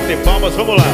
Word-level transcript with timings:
bater 0.00 0.18
palmas, 0.18 0.54
vamos 0.54 0.76
lá. 0.76 0.84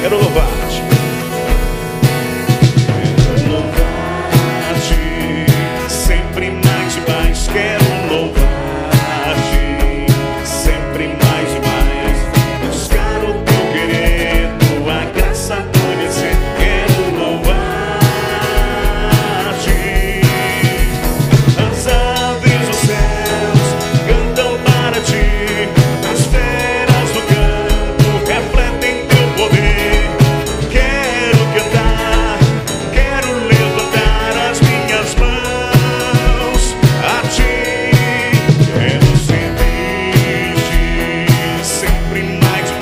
Quero 0.00 0.16
louvar. 0.16 0.53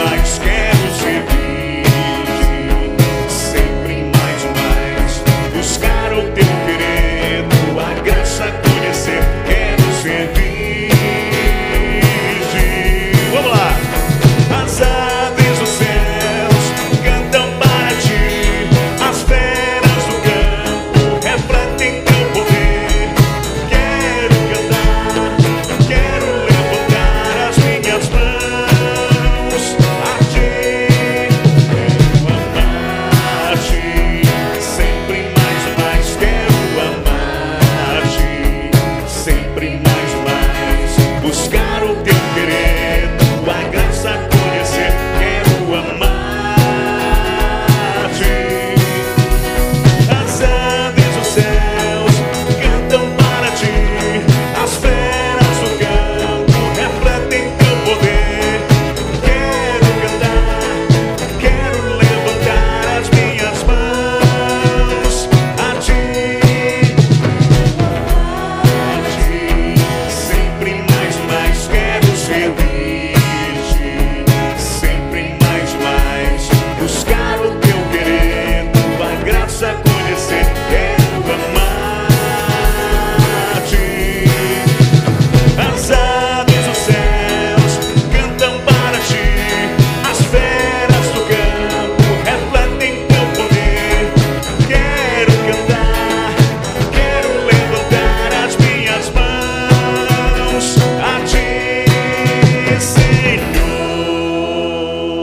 like 0.05 0.23
scam. 0.23 0.82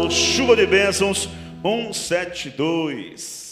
chuva 0.09 0.55
de 0.55 0.65
bênçãos 0.65 1.29
172. 1.61 3.48